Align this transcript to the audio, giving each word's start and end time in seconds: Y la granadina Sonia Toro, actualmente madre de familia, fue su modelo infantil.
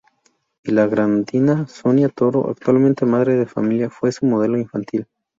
Y 0.63 0.71
la 0.71 0.87
granadina 0.87 1.67
Sonia 1.67 2.09
Toro, 2.09 2.49
actualmente 2.49 3.05
madre 3.05 3.35
de 3.35 3.45
familia, 3.45 3.91
fue 3.91 4.11
su 4.11 4.25
modelo 4.25 4.57
infantil. 4.57 5.05